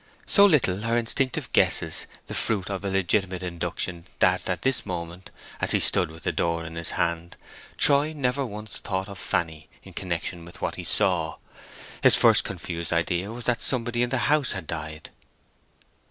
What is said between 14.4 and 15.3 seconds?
had died.